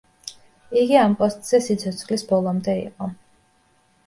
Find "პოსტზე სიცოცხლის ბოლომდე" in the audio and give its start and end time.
1.19-2.75